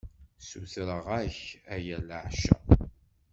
[0.41, 1.35] Ssutreɣ-ak
[1.75, 2.57] aya leɛca.